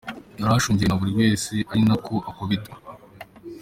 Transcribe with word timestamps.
Yari 0.39 0.53
ashungerewe 0.59 0.89
na 0.91 0.99
buri 0.99 1.13
wese 1.19 1.53
ari 1.71 1.83
na 1.87 1.95
ko 2.05 2.15
akubitwa. 2.29 2.75